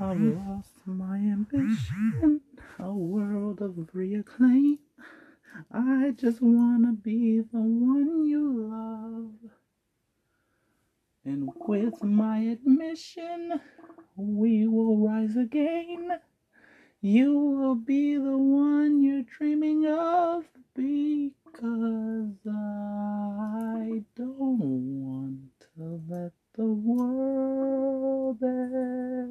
[0.00, 2.40] I've lost my ambition,
[2.80, 4.78] a world of reacclaim.
[5.70, 9.52] I just wanna be the one you love.
[11.24, 13.60] And with my admission,
[14.16, 16.18] we will rise again.
[17.00, 26.64] You will be the one you're dreaming of because I don't want to let the
[26.64, 28.42] world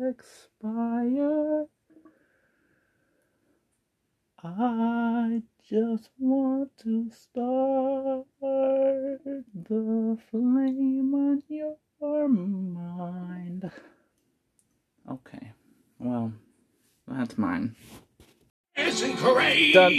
[0.01, 1.65] expire.
[4.41, 13.69] I just want to start the flame on your mind.
[15.09, 15.51] Okay,
[15.99, 16.31] well,
[17.37, 17.75] that's mine.
[18.75, 19.73] Isn't great.
[19.73, 19.93] Dun,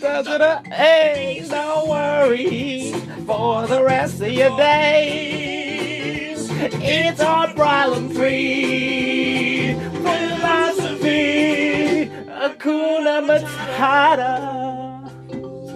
[0.00, 0.64] dun.
[0.66, 2.94] Hey, no worries
[3.26, 6.48] for the rest of your days.
[6.50, 12.02] It's all problem free philosophy.
[12.02, 14.60] a Hakuna Matata.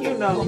[0.03, 0.45] You know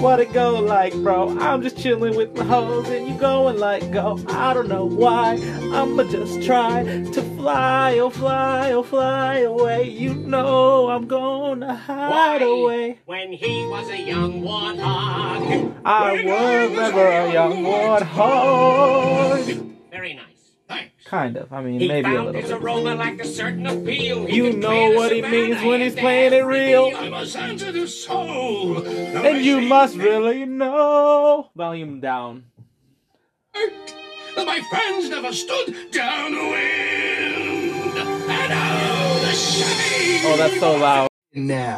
[0.00, 1.38] what it go like, bro.
[1.38, 4.18] I'm just chilling with my hoes and you going like go.
[4.28, 5.34] I don't know why.
[5.72, 9.90] I'ma just try to fly, oh fly, oh fly away.
[9.90, 12.46] You know I'm gonna hide Why?
[12.46, 13.00] away.
[13.04, 15.74] When he was a young warthog.
[15.84, 19.44] I was never a young warthog.
[19.90, 20.24] Very nice.
[20.66, 21.04] Thanks.
[21.04, 21.52] Kind of.
[21.52, 22.62] I mean, He maybe a little his bit.
[22.62, 24.24] aroma like a certain appeal.
[24.24, 26.92] He You know what he means when he's playing it real.
[26.96, 28.78] I'm a sensitive soul.
[28.86, 31.50] And you must really know.
[31.54, 32.44] Volume down.
[34.36, 36.54] My friends never stood downwind.
[37.96, 40.20] And oh, the shame.
[40.26, 41.08] Oh, that's so loud.
[41.34, 41.76] Now.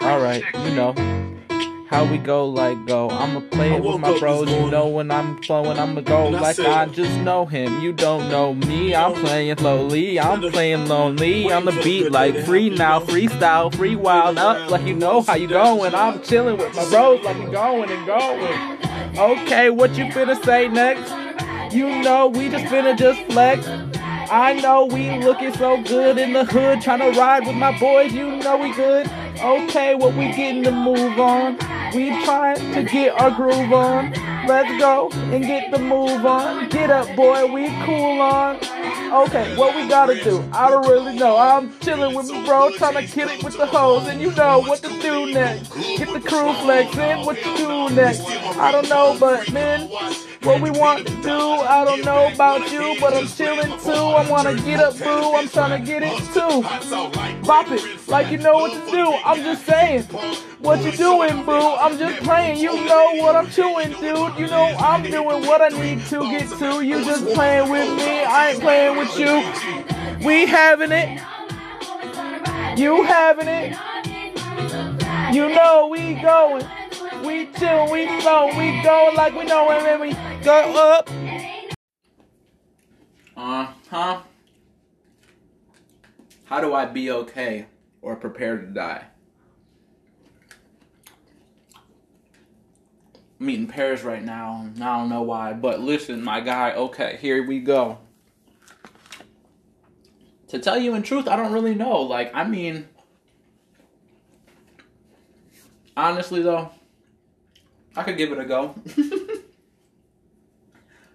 [0.00, 0.94] Alright, you know.
[1.88, 3.08] How we go like go.
[3.08, 4.50] I'ma play it with my bros.
[4.50, 7.80] You know when I'm flowing, I'ma go like I just know him.
[7.80, 8.94] You don't know me.
[8.94, 10.20] I'm playing slowly.
[10.20, 14.94] I'm playing lonely on the beat like free now, freestyle, free wild up like you
[14.94, 15.94] know how you going.
[15.94, 18.78] I'm chilling with my bros like you going and going.
[19.18, 21.10] Okay, what you finna say next?
[21.74, 23.66] You know we just finna just flex.
[24.30, 28.12] I know we looking so good in the hood, trying to ride with my boys.
[28.12, 29.10] You know we good.
[29.40, 31.56] Okay, what we getting to move on?
[31.94, 34.12] We trying to get our groove on.
[34.46, 36.68] Let's go and get the move on.
[36.68, 37.46] Get up, boy.
[37.46, 38.56] We cool on.
[39.26, 40.44] Okay, what we gotta do?
[40.52, 41.36] I don't really know.
[41.38, 44.60] I'm chilling with my bro, trying to kill it with the hoes, and you know
[44.60, 45.72] what to do next.
[45.74, 47.24] Get the crew flexing.
[47.24, 48.20] What to do next?
[48.58, 49.88] I don't know, but man,
[50.48, 51.38] what we want to do.
[51.38, 53.90] I don't know about you, but I'm chilling too.
[53.90, 55.34] I wanna get up, boo.
[55.34, 56.62] I'm trying to get it too.
[57.46, 59.12] Bop it like you know what to do.
[59.26, 60.04] I'm just saying.
[60.60, 61.52] What you doing, boo?
[61.52, 62.60] I'm just playing.
[62.60, 64.38] You know what I'm chewing, dude.
[64.38, 66.82] You know I'm doing what I need to get to.
[66.82, 68.24] You just playing with me.
[68.24, 70.26] I ain't playing with you.
[70.26, 71.20] We having it.
[72.78, 73.76] You having it.
[75.34, 76.64] You know we going.
[77.28, 81.10] We chill, we flow, we go like we know and then we go up.
[83.36, 84.22] Uh huh.
[86.46, 87.66] How do I be okay
[88.00, 89.04] or prepare to die?
[93.38, 94.62] I'm eating pears right now.
[94.64, 96.72] and I don't know why, but listen, my guy.
[96.72, 97.98] Okay, here we go.
[100.48, 102.00] To tell you in truth, I don't really know.
[102.00, 102.88] Like, I mean,
[105.94, 106.70] honestly though,
[107.98, 108.76] I could give it a go.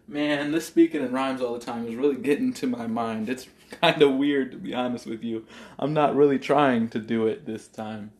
[0.07, 3.29] Man, this speaking in rhymes all the time is really getting to my mind.
[3.29, 3.47] It's
[3.79, 5.45] kind of weird to be honest with you.
[5.79, 8.11] I'm not really trying to do it this time.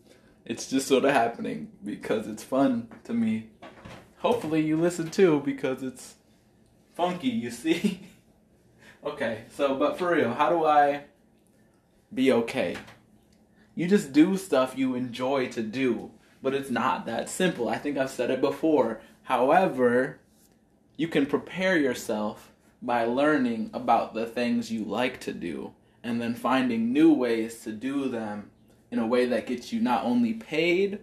[0.45, 3.49] It's just sort of happening because it's fun to me.
[4.19, 6.15] Hopefully you listen too because it's
[6.95, 8.07] funky, you see.
[9.05, 11.03] okay, so but for real, how do I
[12.13, 12.77] be okay?
[13.75, 16.11] You just do stuff you enjoy to do,
[16.43, 17.69] but it's not that simple.
[17.69, 18.99] I think I've said it before.
[19.23, 20.19] However,
[20.97, 22.51] you can prepare yourself
[22.81, 25.73] by learning about the things you like to do
[26.03, 28.51] and then finding new ways to do them
[28.91, 30.99] in a way that gets you not only paid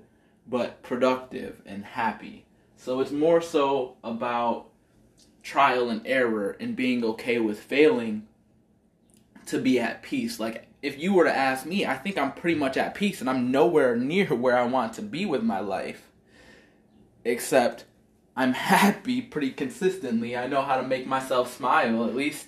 [0.47, 2.45] but productive and happy.
[2.77, 4.67] So it's more so about
[5.43, 8.27] trial and error and being okay with failing
[9.47, 10.39] to be at peace.
[10.39, 13.29] Like if you were to ask me, I think I'm pretty much at peace and
[13.29, 16.11] I'm nowhere near where I want to be with my life.
[17.25, 17.85] Except
[18.37, 20.37] I'm happy pretty consistently.
[20.37, 22.05] I know how to make myself smile.
[22.05, 22.47] At least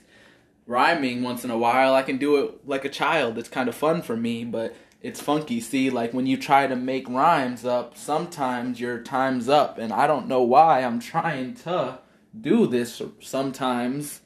[0.67, 1.94] rhyming once in a while.
[1.94, 3.38] I can do it like a child.
[3.38, 5.61] It's kind of fun for me, but it's funky.
[5.61, 10.06] See, like when you try to make rhymes up, sometimes your time's up, and I
[10.06, 11.99] don't know why I'm trying to
[12.38, 14.20] do this sometimes,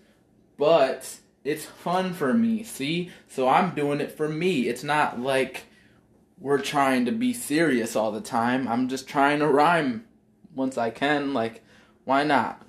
[0.59, 2.65] but it's fun for me.
[2.65, 4.69] See, so I'm doing it for me.
[4.69, 5.67] It's not like
[6.39, 8.67] we're trying to be serious all the time.
[8.67, 10.05] I'm just trying to rhyme
[10.55, 11.33] once I can.
[11.33, 11.63] Like,
[12.05, 12.63] why not?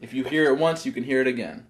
[0.00, 1.66] If you hear it once, you can hear it again.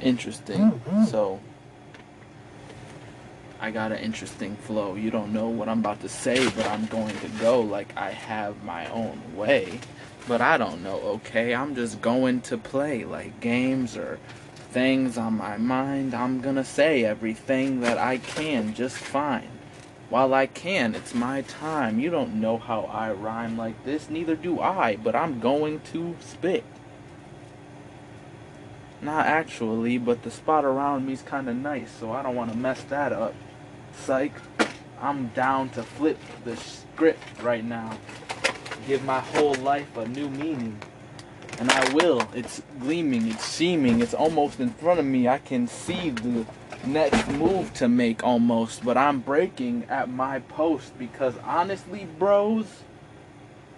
[0.00, 0.72] Interesting.
[0.72, 1.04] Mm-hmm.
[1.04, 1.40] So,
[3.60, 4.94] I got an interesting flow.
[4.94, 8.10] You don't know what I'm about to say, but I'm going to go like I
[8.10, 9.80] have my own way.
[10.28, 11.54] But I don't know, okay?
[11.54, 14.18] I'm just going to play like games or
[14.70, 16.12] things on my mind.
[16.12, 19.48] I'm gonna say everything that I can just fine.
[20.10, 21.98] While I can, it's my time.
[21.98, 26.14] You don't know how I rhyme like this, neither do I, but I'm going to
[26.20, 26.64] spit.
[29.00, 33.14] Not actually, but the spot around me's kinda nice, so I don't wanna mess that
[33.14, 33.34] up.
[33.92, 34.34] Psych.
[35.00, 37.96] I'm down to flip the script right now.
[38.88, 40.80] Give my whole life a new meaning.
[41.58, 42.26] And I will.
[42.34, 45.28] It's gleaming, it's seeming, it's almost in front of me.
[45.28, 46.46] I can see the
[46.86, 52.64] next move to make almost, but I'm breaking at my post because honestly, bros,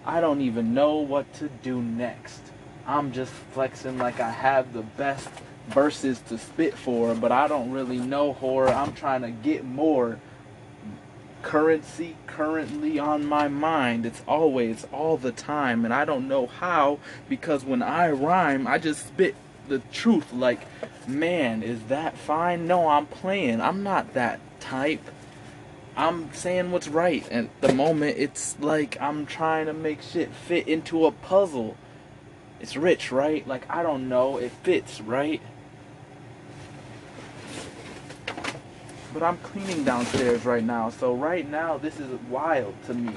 [0.05, 2.39] I don't even know what to do next.
[2.87, 5.27] I'm just flexing like I have the best
[5.67, 8.69] verses to spit for, but I don't really know horror.
[8.69, 10.21] I'm trying to get more
[11.41, 14.05] currency currently on my mind.
[14.05, 18.77] It's always, all the time, and I don't know how because when I rhyme, I
[18.77, 19.35] just spit
[19.67, 20.61] the truth like,
[21.07, 22.67] man, is that fine?
[22.67, 23.61] No, I'm playing.
[23.61, 25.03] I'm not that type.
[25.95, 27.27] I'm saying what's right.
[27.29, 31.75] At the moment, it's like I'm trying to make shit fit into a puzzle.
[32.59, 33.45] It's rich, right?
[33.47, 34.37] Like, I don't know.
[34.37, 35.41] It fits, right?
[39.13, 43.13] But I'm cleaning downstairs right now, so right now this is wild to me.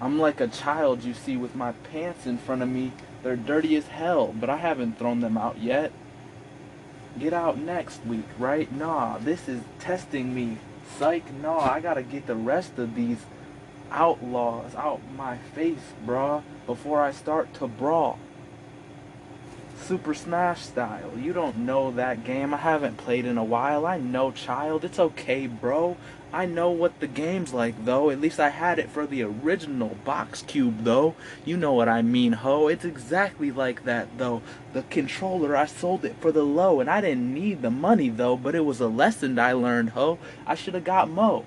[0.00, 2.92] I'm like a child you see with my pants in front of me.
[3.22, 5.92] They're dirty as hell, but I haven't thrown them out yet.
[7.18, 8.72] Get out next week, right?
[8.72, 10.58] Nah, this is testing me.
[10.98, 13.18] Psych, nah, I gotta get the rest of these
[13.90, 18.18] outlaws out my face, bruh, before I start to brawl.
[19.80, 21.10] Super Smash style.
[21.18, 22.54] You don't know that game.
[22.54, 23.86] I haven't played in a while.
[23.86, 24.84] I know, child.
[24.84, 25.96] It's okay, bro.
[26.32, 28.10] I know what the game's like, though.
[28.10, 31.16] At least I had it for the original Box Cube, though.
[31.44, 32.68] You know what I mean, ho.
[32.68, 34.42] It's exactly like that, though.
[34.72, 38.36] The controller, I sold it for the low, and I didn't need the money, though,
[38.36, 40.18] but it was a lesson I learned, ho.
[40.46, 41.44] I should have got Mo.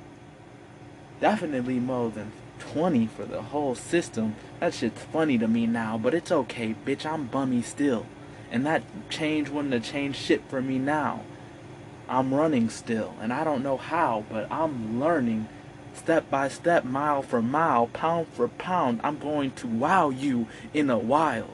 [1.22, 4.36] Definitely Mo than 20 for the whole system.
[4.60, 7.06] That shit's funny to me now, but it's okay, bitch.
[7.06, 8.06] I'm bummy still.
[8.54, 11.24] And that change wouldn't have changed shit for me now.
[12.08, 15.50] I'm running still, and I don't know how, but I'm learning
[15.96, 19.02] step by step, mile for mile, pound for pound.
[19.04, 21.50] I'm going to wow you in a while.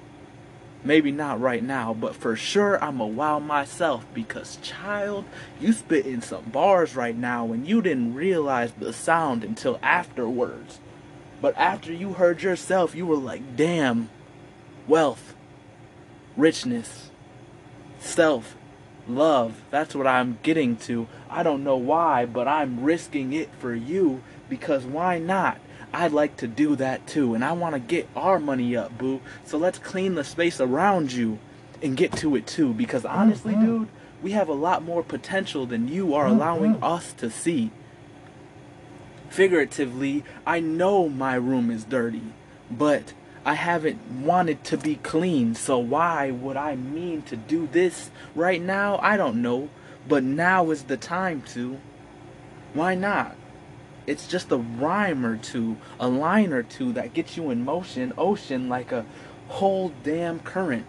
[0.83, 5.23] Maybe not right now, but for sure I'm a wow myself because child,
[5.57, 10.79] you spitting some bars right now and you didn't realize the sound until afterwards.
[11.41, 14.09] But after you heard yourself, you were like, damn,
[14.85, 15.35] wealth,
[16.39, 17.11] richness,
[17.99, 18.55] self,
[19.07, 19.61] love.
[19.69, 21.07] That's what I'm getting to.
[21.29, 25.59] I don't know why, but I'm risking it for you because why not?
[25.91, 29.21] I'd like to do that too, and I want to get our money up, boo.
[29.43, 31.39] So let's clean the space around you
[31.81, 33.65] and get to it too because mm, honestly, mm.
[33.65, 33.87] dude,
[34.21, 37.71] we have a lot more potential than you are mm, allowing us to see.
[39.29, 42.33] Figuratively, I know my room is dirty,
[42.69, 43.13] but
[43.45, 48.61] I haven't wanted to be clean, so why would I mean to do this right
[48.61, 48.99] now?
[49.01, 49.69] I don't know,
[50.07, 51.79] but now is the time to.
[52.73, 53.35] Why not?
[54.05, 58.11] It's just a rhyme or two, a line or two that gets you in motion,
[58.17, 59.05] ocean like a
[59.47, 60.85] whole damn current.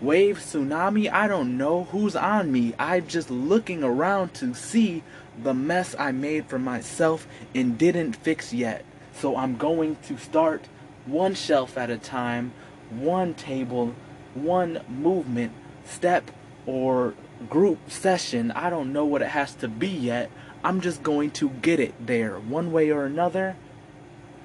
[0.00, 2.72] Wave, tsunami, I don't know who's on me.
[2.78, 5.02] I'm just looking around to see
[5.42, 8.84] the mess I made for myself and didn't fix yet.
[9.12, 10.68] So I'm going to start
[11.10, 12.52] one shelf at a time,
[12.90, 13.94] one table,
[14.34, 15.52] one movement,
[15.84, 16.30] step,
[16.66, 17.14] or
[17.48, 18.50] group session.
[18.52, 20.30] I don't know what it has to be yet.
[20.62, 23.56] I'm just going to get it there one way or another.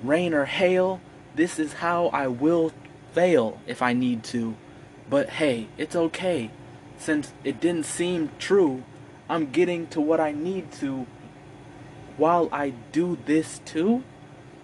[0.04, 1.02] Rain or hail,
[1.36, 2.72] this is how I will
[3.14, 4.56] fail if I need to.
[5.10, 6.52] But hey, it's okay.
[6.98, 8.84] Since it didn't seem true,
[9.30, 11.06] I'm getting to what I need to
[12.18, 14.04] while I do this too.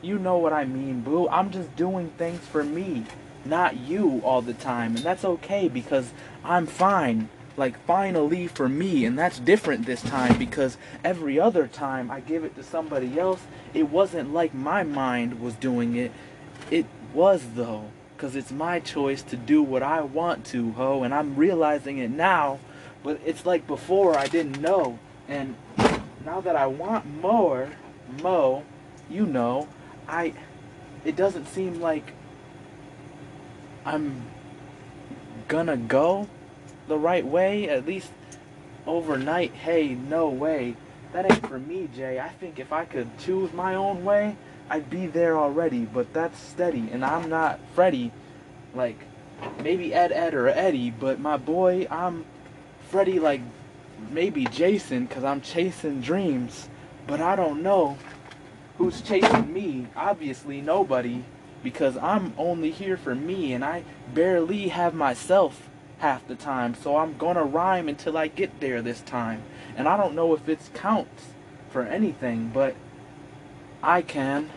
[0.02, 1.28] You know what I mean, boo.
[1.30, 3.06] I'm just doing things for me.
[3.46, 4.96] not you all the time.
[4.96, 6.12] And that's okay because
[6.44, 7.30] I'm fine.
[7.58, 9.06] Like, finally for me.
[9.06, 13.42] And that's different this time because every other time I give it to somebody else,
[13.74, 16.12] it wasn't like my mind was doing it.
[16.70, 17.92] It was, though.
[18.16, 21.04] Because it's my choice to do what I want to, ho.
[21.04, 22.60] And I'm realizing it now.
[23.04, 25.00] But it's like before I didn't know.
[25.28, 25.56] And
[26.24, 27.70] now that I want more,
[28.22, 28.64] Mo,
[29.10, 29.68] you know,
[30.08, 30.34] I
[31.04, 32.14] it doesn't seem like
[33.86, 34.24] I'm
[35.48, 36.28] gonna go
[36.88, 38.12] the right way, at least
[38.86, 39.54] overnight.
[39.54, 40.76] Hey, no way.
[41.14, 42.20] That ain't for me, Jay.
[42.20, 44.38] I think if I could choose my own way,
[44.70, 48.12] I'd be there already, but that's steady, and I'm not Freddy,
[48.74, 48.98] like
[49.62, 52.24] maybe Ed Ed or Eddie, but my boy, I'm
[52.90, 53.42] Freddy like
[54.10, 56.70] maybe Jason, cause I'm chasing dreams,
[57.08, 57.98] but I don't know
[58.78, 59.88] who's chasing me.
[59.96, 61.24] Obviously nobody,
[61.64, 66.98] because I'm only here for me, and I barely have myself half the time, so
[66.98, 69.44] I'm gonna rhyme until I get there this time,
[69.76, 71.28] and I don't know if it counts
[71.70, 72.76] for anything, but
[73.84, 74.50] I can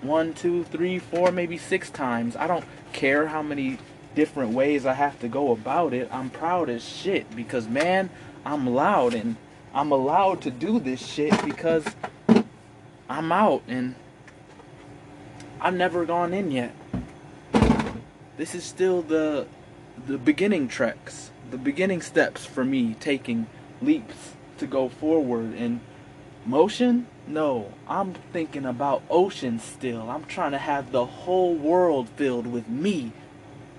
[0.00, 2.36] one, two, three, four, maybe six times.
[2.36, 3.78] I don't care how many
[4.14, 6.08] different ways I have to go about it.
[6.12, 8.10] I'm proud as shit because, man,
[8.44, 9.36] I'm loud and
[9.74, 11.84] I'm allowed to do this shit because
[13.12, 13.94] I'm out and
[15.60, 16.74] I've never gone in yet.
[18.36, 19.46] This is still the
[20.06, 23.46] the beginning treks, the beginning steps for me taking
[23.80, 25.80] leaps to go forward and
[26.46, 30.10] motion no, I'm thinking about ocean still.
[30.10, 33.12] I'm trying to have the whole world filled with me.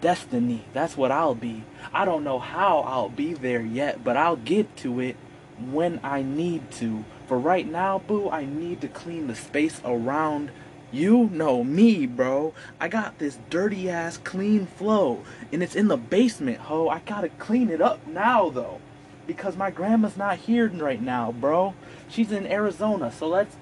[0.01, 0.63] Destiny.
[0.73, 1.63] That's what I'll be.
[1.93, 5.17] I don't know how I'll be there yet, but I'll get to it
[5.59, 7.05] when I need to.
[7.27, 10.51] For right now, boo, I need to clean the space around
[10.91, 12.53] you know me, bro.
[12.79, 16.87] I got this dirty ass clean flow, and it's in the basement, ho.
[16.87, 18.79] I gotta clean it up now, though
[19.25, 21.73] because my grandma's not here right now, bro.
[22.09, 23.55] She's in Arizona, so let's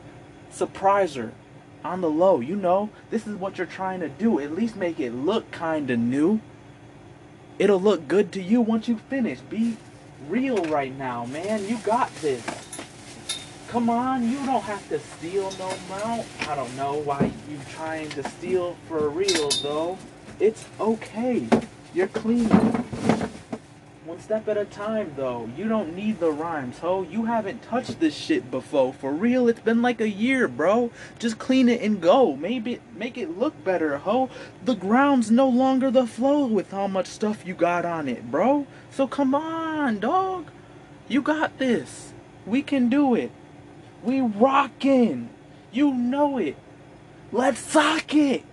[0.49, 1.31] surprise her
[1.83, 2.39] on the low.
[2.39, 4.39] You know, this is what you're trying to do.
[4.39, 6.39] At least make it look kind of new.
[7.59, 9.39] It'll look good to you once you finish.
[9.39, 9.77] Be
[10.27, 11.67] real right now, man.
[11.67, 12.43] You got this.
[13.71, 16.27] Come on, you don't have to steal no mount.
[16.41, 19.97] I don't know why you trying to steal for real though.
[20.41, 21.47] It's okay.
[21.93, 22.49] You're clean.
[24.03, 25.49] One step at a time, though.
[25.55, 27.03] You don't need the rhymes, ho.
[27.09, 28.91] You haven't touched this shit before.
[28.91, 30.91] For real, it's been like a year, bro.
[31.17, 32.35] Just clean it and go.
[32.35, 34.29] Maybe make it look better, ho.
[34.65, 38.67] The ground's no longer the flow with how much stuff you got on it, bro.
[38.89, 40.47] So come on, dog.
[41.07, 42.11] You got this.
[42.45, 43.31] We can do it.
[44.03, 45.29] We rockin'.
[45.71, 46.55] You know it.
[47.31, 48.43] Let's sock it.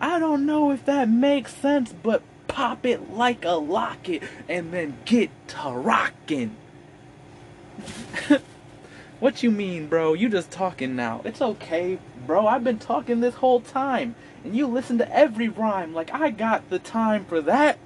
[0.00, 4.98] I don't know if that makes sense, but pop it like a locket, and then
[5.04, 6.56] get to rockin'.
[9.20, 10.14] what you mean, bro?
[10.14, 11.22] You just talking now.
[11.24, 12.46] It's okay, bro.
[12.46, 16.68] I've been talking this whole time, and you listen to every rhyme like I got
[16.70, 17.78] the time for that.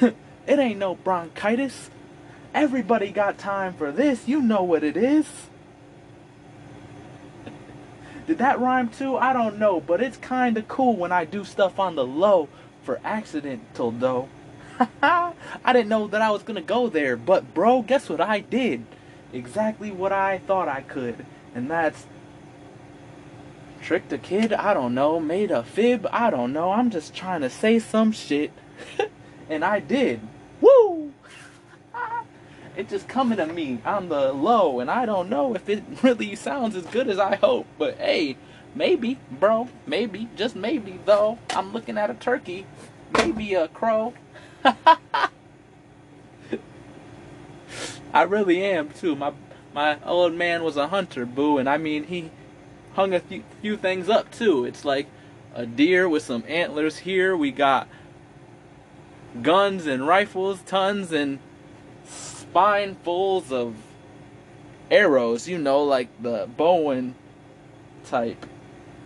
[0.00, 0.14] it
[0.46, 1.90] ain't no bronchitis.
[2.54, 4.28] Everybody got time for this.
[4.28, 5.26] You know what it is.
[8.26, 9.16] Did that rhyme too?
[9.16, 12.48] I don't know, but it's kinda cool when I do stuff on the low
[12.82, 14.28] for accidental though.
[15.02, 15.32] I
[15.66, 18.84] didn't know that I was gonna go there, but bro, guess what I did?
[19.32, 22.06] Exactly what I thought I could, and that's
[23.82, 24.52] tricked a kid.
[24.52, 26.06] I don't know, made a fib.
[26.12, 26.70] I don't know.
[26.70, 28.52] I'm just trying to say some shit,
[29.50, 30.20] and I did.
[32.76, 36.34] It's just coming to me on the low, and I don't know if it really
[36.34, 37.66] sounds as good as I hope.
[37.78, 38.36] But hey,
[38.74, 39.68] Maybe, bro.
[39.86, 40.28] Maybe.
[40.36, 41.38] Just maybe, though.
[41.50, 42.66] I'm looking at a turkey.
[43.12, 44.14] Maybe a crow.
[48.14, 49.14] I really am, too.
[49.14, 49.32] My
[49.74, 51.58] my old man was a hunter, boo.
[51.58, 52.30] And I mean, he
[52.94, 54.64] hung a few, few things up, too.
[54.64, 55.06] It's like
[55.54, 57.36] a deer with some antlers here.
[57.36, 57.88] We got
[59.42, 61.38] guns and rifles, tons and
[62.52, 63.74] spinefuls of
[64.90, 67.14] arrows, you know, like the Bowen
[68.04, 68.46] type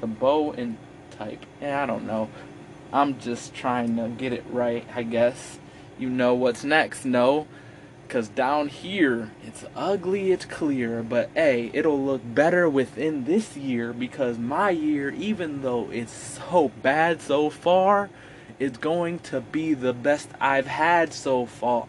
[0.00, 0.76] the bow and
[1.10, 1.44] type.
[1.60, 2.28] Yeah, I don't know.
[2.92, 5.58] I'm just trying to get it right, I guess.
[5.98, 7.46] You know what's next, no?
[8.06, 13.92] Because down here, it's ugly, it's clear, but hey, it'll look better within this year
[13.92, 18.08] because my year, even though it's so bad so far,
[18.60, 21.88] is going to be the best I've had so far.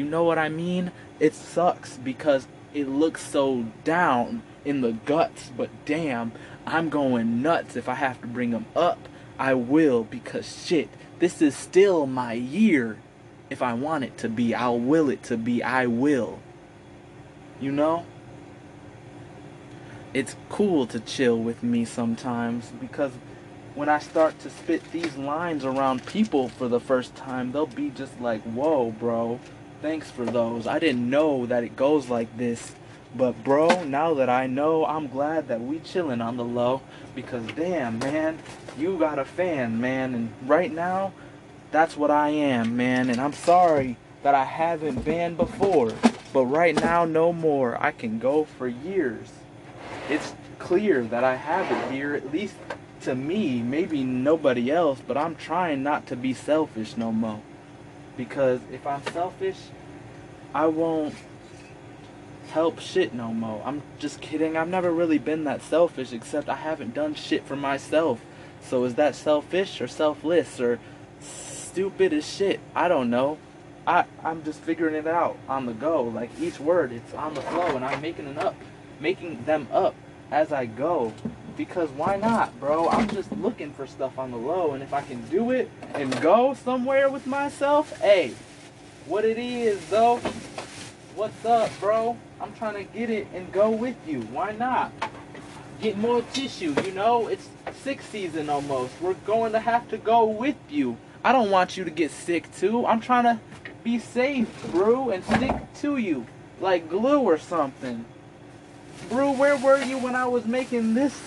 [0.00, 0.92] You know what I mean?
[1.18, 6.32] It sucks because it looks so down in the guts, but damn,
[6.64, 9.10] I'm going nuts if I have to bring them up.
[9.38, 10.88] I will because shit,
[11.18, 12.96] this is still my year.
[13.50, 15.62] If I want it to be, I'll will it to be.
[15.62, 16.38] I will.
[17.60, 18.06] You know?
[20.14, 23.12] It's cool to chill with me sometimes because
[23.74, 27.90] when I start to spit these lines around people for the first time, they'll be
[27.90, 29.38] just like, whoa, bro,
[29.80, 30.66] thanks for those.
[30.66, 32.74] I didn't know that it goes like this.
[33.14, 36.82] But bro, now that I know, I'm glad that we chilling on the low
[37.14, 38.38] because damn, man,
[38.78, 41.12] you got a fan, man, and right now,
[41.72, 45.92] that's what I am, man, and I'm sorry that I haven't been before,
[46.32, 47.82] but right now, no more.
[47.82, 49.28] I can go for years.
[50.08, 52.54] It's clear that I have it here, at least
[53.02, 57.42] to me, maybe nobody else, but I'm trying not to be selfish no more.
[58.20, 59.56] Because if I'm selfish,
[60.54, 61.14] I won't
[62.50, 63.62] help shit no more.
[63.64, 64.58] I'm just kidding.
[64.58, 68.20] I've never really been that selfish, except I haven't done shit for myself.
[68.60, 70.78] So is that selfish or selfless or
[71.18, 72.60] stupid as shit?
[72.74, 73.38] I don't know.
[73.86, 76.02] I, I'm just figuring it out on the go.
[76.02, 78.54] Like each word, it's on the flow, and I'm making it up,
[79.00, 79.94] making them up
[80.30, 81.12] as I go.
[81.56, 82.88] Because why not, bro?
[82.88, 86.18] I'm just looking for stuff on the low, and if I can do it and
[86.20, 88.34] go somewhere with myself, hey,
[89.06, 90.18] what it is though?
[91.14, 92.16] What's up, bro?
[92.40, 94.22] I'm trying to get it and go with you.
[94.22, 94.92] Why not?
[95.82, 97.26] Get more tissue, you know?
[97.26, 97.48] It's
[97.82, 98.94] sick season almost.
[99.00, 100.96] We're going to have to go with you.
[101.24, 102.86] I don't want you to get sick too.
[102.86, 103.40] I'm trying to
[103.82, 106.26] be safe, bro, and stick to you
[106.60, 108.04] like glue or something.
[109.10, 111.20] Bro, where were you when I was making this?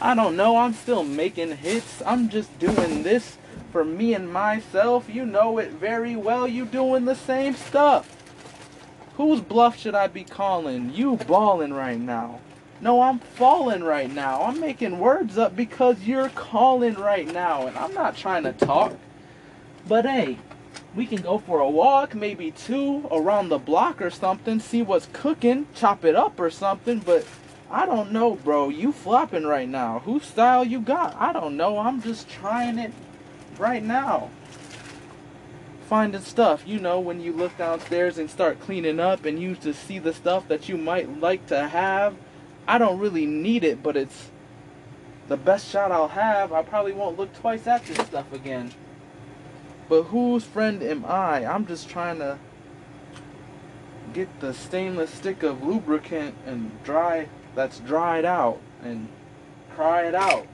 [0.00, 0.56] I don't know.
[0.56, 2.02] I'm still making hits.
[2.06, 3.36] I'm just doing this
[3.70, 5.06] for me and myself.
[5.10, 6.48] You know it very well.
[6.48, 8.10] You doing the same stuff.
[9.18, 10.94] Whose bluff should I be calling?
[10.94, 12.40] You balling right now.
[12.80, 14.40] No, I'm falling right now.
[14.42, 17.66] I'm making words up because you're calling right now.
[17.66, 18.96] And I'm not trying to talk.
[19.86, 20.38] But hey,
[20.94, 25.08] we can go for a walk, maybe two, around the block or something, see what's
[25.12, 27.00] cooking, chop it up or something.
[27.00, 27.26] But
[27.70, 28.68] I don't know, bro.
[28.68, 30.00] You flopping right now.
[30.00, 31.16] Whose style you got?
[31.18, 31.78] I don't know.
[31.78, 32.92] I'm just trying it
[33.58, 34.30] right now
[35.84, 36.66] finding stuff.
[36.66, 40.12] You know, when you look downstairs and start cleaning up and you just see the
[40.12, 42.16] stuff that you might like to have.
[42.66, 44.30] I don't really need it, but it's
[45.28, 46.52] the best shot I'll have.
[46.52, 48.72] I probably won't look twice at this stuff again.
[49.88, 51.44] But whose friend am I?
[51.44, 52.38] I'm just trying to
[54.12, 59.08] get the stainless stick of lubricant and dry that's dried out and
[59.74, 60.46] cry it out.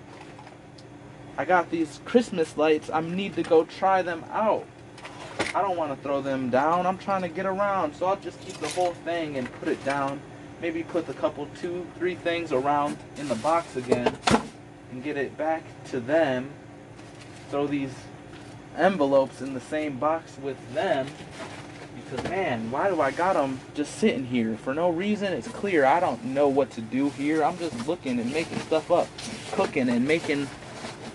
[1.37, 2.91] I got these Christmas lights.
[2.91, 4.67] I need to go try them out.
[5.55, 6.87] I don't want to throw them down.
[6.87, 7.95] I'm trying to get around.
[7.95, 10.21] So I'll just keep the whole thing and put it down.
[10.61, 14.17] Maybe put a couple, two, three things around in the box again
[14.91, 16.51] and get it back to them.
[17.51, 17.95] Throw these
[18.77, 21.07] envelopes in the same box with them.
[21.95, 25.33] Because man, why do I got them just sitting here for no reason?
[25.33, 27.45] It's clear I don't know what to do here.
[27.45, 29.09] I'm just looking and making stuff up,
[29.53, 30.49] cooking and making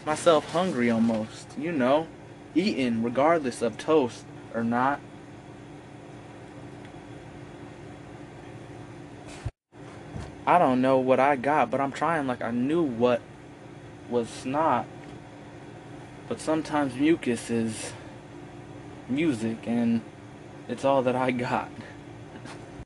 [0.05, 2.07] myself hungry almost, you know
[2.55, 4.99] eating regardless of toast or not.
[10.47, 13.21] I don't know what I got, but I'm trying like I knew what
[14.09, 14.85] was snot.
[16.27, 17.93] But sometimes mucus is
[19.07, 20.01] music, and
[20.67, 21.69] it's all that I got.